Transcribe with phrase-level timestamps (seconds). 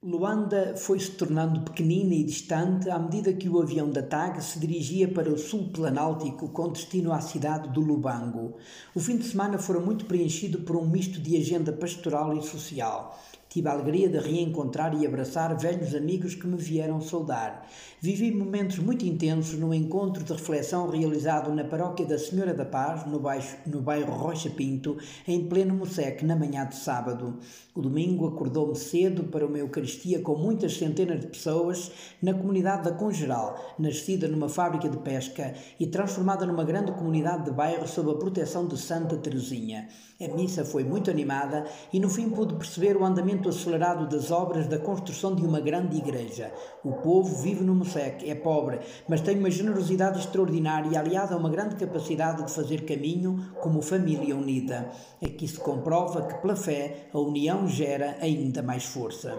[0.00, 5.08] Luanda foi-se tornando pequenina e distante à medida que o avião da TAG se dirigia
[5.08, 8.54] para o sul planáltico com destino à cidade do Lubango.
[8.94, 13.18] O fim de semana fora muito preenchido por um misto de agenda pastoral e social.
[13.48, 17.66] Tive a alegria de reencontrar e abraçar velhos amigos que me vieram saudar.
[17.98, 23.06] Vivi momentos muito intensos no encontro de reflexão realizado na paróquia da Senhora da Paz,
[23.06, 27.38] no, baixo, no bairro Rocha Pinto, em pleno Mosseque, na manhã de sábado.
[27.74, 32.92] O domingo acordou-me cedo para uma Eucaristia com muitas centenas de pessoas na comunidade da
[32.92, 38.14] Congeral, nascida numa fábrica de pesca e transformada numa grande comunidade de bairro sob a
[38.14, 39.88] proteção de Santa Teresinha.
[40.20, 44.30] A missa foi muito animada e no fim pude perceber o andamento andamento acelerado das
[44.30, 46.52] obras da construção de uma grande igreja.
[46.84, 51.48] O povo vive no Mosseque, é pobre, mas tem uma generosidade extraordinária aliada a uma
[51.48, 54.90] grande capacidade de fazer caminho como família unida.
[55.22, 59.36] Aqui se comprova que, pela fé, a união gera ainda mais força.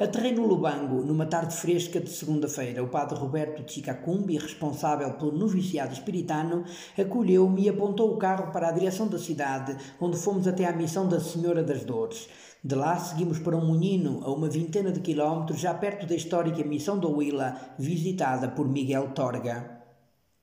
[0.00, 2.82] Aterrei no Lubango, numa tarde fresca de segunda-feira.
[2.82, 6.64] O padre Roberto Chicacumbi, responsável pelo noviciado espiritano,
[6.98, 11.08] acolheu-me e apontou o carro para a direção da cidade, onde fomos até à missão
[11.08, 12.28] da Senhora das Dores.
[12.66, 16.64] De lá seguimos para um moinho a uma vintena de quilómetros, já perto da histórica
[16.64, 19.82] missão da Huila, visitada por Miguel Torga.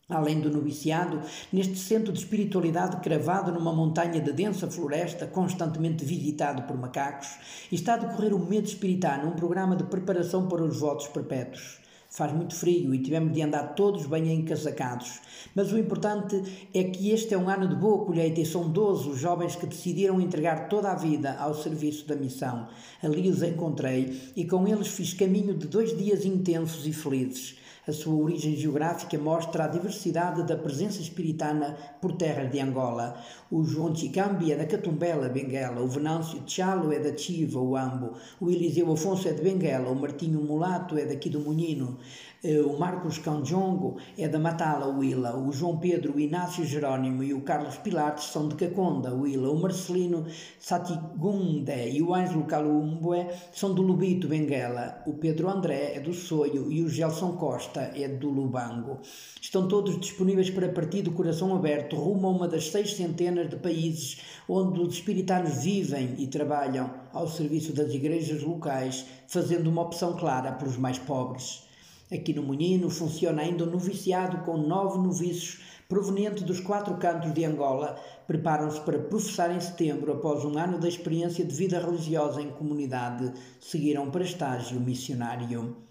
[0.07, 1.19] Além do noviciado,
[1.51, 7.39] neste centro de espiritualidade cravado numa montanha de densa floresta, constantemente visitado por macacos,
[7.71, 11.79] está a decorrer o Medo Espiritano, um programa de preparação para os votos perpétuos.
[12.13, 15.21] Faz muito frio e tivemos de andar todos bem encasacados.
[15.55, 19.11] Mas o importante é que este é um ano de boa colheita e são 12
[19.11, 22.67] os jovens que decidiram entregar toda a vida ao serviço da missão.
[23.01, 27.55] Ali os encontrei e com eles fiz caminho de dois dias intensos e felizes.
[27.87, 33.17] A sua origem geográfica mostra a diversidade da presença espiritana por terras de Angola.
[33.49, 35.81] O João Chicambi é da Catumbela, Benguela.
[35.81, 38.13] O Venâncio Tchalo é da Chiva, o Ambo.
[38.39, 39.89] O Eliseu Afonso é de Benguela.
[39.89, 41.97] O Martinho Mulato é daqui do Munino.
[42.43, 47.35] Eh, o Marcos Canjongo é da Matala, Willa, o João Pedro, o Inácio Jerónimo e
[47.35, 50.25] o Carlos Pilates são de Caconda, Willa, o Marcelino
[50.59, 56.71] Satigunde e o Ângelo Calumboe são do Lubito, Benguela, o Pedro André é do Soio
[56.71, 58.99] e o Gelson Costa é do Lubango.
[59.41, 63.55] Estão todos disponíveis para partir do coração aberto rumo a uma das seis centenas de
[63.55, 70.17] países onde os espiritanos vivem e trabalham ao serviço das igrejas locais, fazendo uma opção
[70.17, 71.63] clara para os mais pobres.
[72.11, 77.45] Aqui no Munino funciona ainda um noviciado com nove noviços provenientes dos quatro cantos de
[77.45, 77.97] Angola.
[78.27, 83.31] Preparam-se para professar em setembro após um ano da experiência de vida religiosa em comunidade.
[83.59, 85.90] Seguiram para estágio missionário.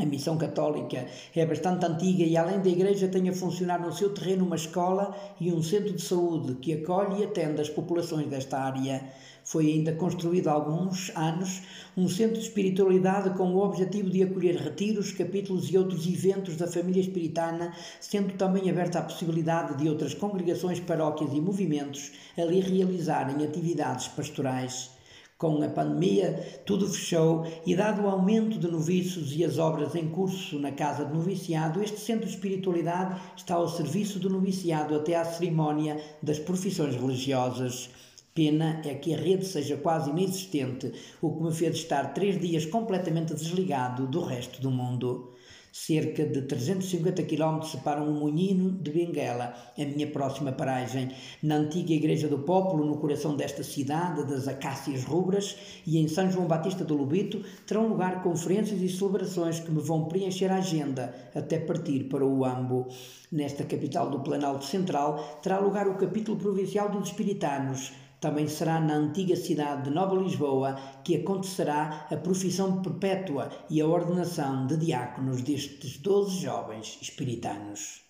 [0.00, 4.14] A missão católica é bastante antiga e, além da igreja, tem a funcionar no seu
[4.14, 8.60] terreno uma escola e um centro de saúde que acolhe e atende as populações desta
[8.60, 9.02] área.
[9.42, 11.62] Foi ainda construído há alguns anos
[11.96, 16.68] um centro de espiritualidade com o objetivo de acolher retiros, capítulos e outros eventos da
[16.68, 23.44] família espiritana, sendo também aberta a possibilidade de outras congregações, paróquias e movimentos ali realizarem
[23.44, 24.96] atividades pastorais.
[25.38, 30.08] Com a pandemia, tudo fechou e, dado o aumento de noviços e as obras em
[30.08, 35.14] curso na Casa de Noviciado, este centro de espiritualidade está ao serviço do noviciado até
[35.14, 37.88] à cerimónia das profissões religiosas.
[38.34, 42.66] Pena é que a rede seja quase inexistente, o que me fez estar três dias
[42.66, 45.34] completamente desligado do resto do mundo.
[45.72, 51.10] Cerca de 350 km separam o Moinhino de Benguela, a minha próxima paragem,
[51.42, 56.30] na antiga Igreja do Popolo, no coração desta cidade das acácias rubras, e em São
[56.30, 61.14] João Batista do Lubito terão lugar conferências e celebrações que me vão preencher a agenda
[61.34, 62.88] até partir para o Ambo.
[63.30, 68.94] Nesta capital do Planalto Central terá lugar o capítulo provincial dos Espiritanos, também será na
[68.94, 75.42] antiga cidade de Nova Lisboa que acontecerá a profissão perpétua e a ordenação de diáconos
[75.42, 78.02] destes doze jovens espiritanos.